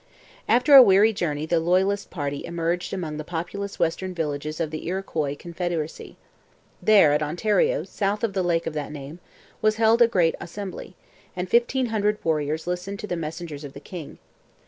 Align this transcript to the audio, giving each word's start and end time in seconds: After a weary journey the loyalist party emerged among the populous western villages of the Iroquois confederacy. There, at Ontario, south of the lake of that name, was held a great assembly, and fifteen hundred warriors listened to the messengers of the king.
After 0.47 0.73
a 0.73 0.81
weary 0.81 1.13
journey 1.13 1.45
the 1.45 1.59
loyalist 1.59 2.09
party 2.09 2.43
emerged 2.43 2.91
among 2.91 3.17
the 3.17 3.23
populous 3.23 3.77
western 3.77 4.15
villages 4.15 4.59
of 4.59 4.71
the 4.71 4.87
Iroquois 4.87 5.35
confederacy. 5.37 6.17
There, 6.81 7.13
at 7.13 7.21
Ontario, 7.21 7.83
south 7.83 8.23
of 8.23 8.33
the 8.33 8.41
lake 8.41 8.65
of 8.65 8.73
that 8.73 8.91
name, 8.91 9.19
was 9.61 9.75
held 9.75 10.01
a 10.01 10.07
great 10.07 10.33
assembly, 10.41 10.95
and 11.35 11.47
fifteen 11.47 11.85
hundred 11.93 12.17
warriors 12.25 12.65
listened 12.65 12.97
to 13.01 13.05
the 13.05 13.15
messengers 13.15 13.63
of 13.63 13.73
the 13.73 13.79
king. 13.79 14.17